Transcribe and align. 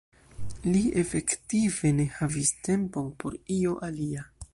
Li 0.67 0.79
efektive 1.01 1.91
ne 1.99 2.05
havis 2.15 2.53
tempon 2.69 3.13
por 3.25 3.37
io 3.59 3.77
alia. 3.89 4.27